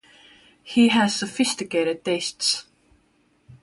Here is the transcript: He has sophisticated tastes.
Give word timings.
He 0.63 0.87
has 0.87 1.15
sophisticated 1.15 2.03
tastes. 2.03 2.65